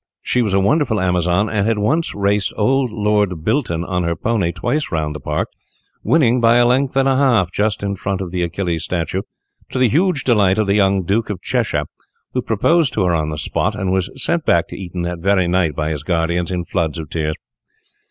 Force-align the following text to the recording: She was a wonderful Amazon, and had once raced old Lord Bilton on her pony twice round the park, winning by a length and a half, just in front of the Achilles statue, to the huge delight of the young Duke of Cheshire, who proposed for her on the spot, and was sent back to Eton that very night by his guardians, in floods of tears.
She 0.23 0.41
was 0.41 0.55
a 0.55 0.59
wonderful 0.59 0.99
Amazon, 0.99 1.47
and 1.47 1.67
had 1.67 1.77
once 1.77 2.15
raced 2.15 2.51
old 2.57 2.91
Lord 2.91 3.43
Bilton 3.43 3.83
on 3.83 4.01
her 4.01 4.15
pony 4.15 4.51
twice 4.51 4.91
round 4.91 5.13
the 5.13 5.19
park, 5.19 5.47
winning 6.03 6.41
by 6.41 6.55
a 6.57 6.65
length 6.65 6.95
and 6.97 7.07
a 7.07 7.15
half, 7.17 7.51
just 7.51 7.83
in 7.83 7.95
front 7.95 8.19
of 8.19 8.31
the 8.31 8.41
Achilles 8.41 8.83
statue, 8.83 9.21
to 9.69 9.77
the 9.77 9.89
huge 9.89 10.23
delight 10.23 10.57
of 10.57 10.65
the 10.65 10.73
young 10.73 11.03
Duke 11.03 11.29
of 11.29 11.39
Cheshire, 11.43 11.85
who 12.33 12.41
proposed 12.41 12.95
for 12.95 13.09
her 13.11 13.15
on 13.15 13.29
the 13.29 13.37
spot, 13.37 13.75
and 13.79 13.91
was 13.91 14.09
sent 14.15 14.43
back 14.43 14.67
to 14.69 14.75
Eton 14.75 15.03
that 15.03 15.19
very 15.19 15.47
night 15.47 15.75
by 15.75 15.91
his 15.91 16.01
guardians, 16.01 16.49
in 16.49 16.65
floods 16.65 16.97
of 16.97 17.07
tears. 17.11 17.35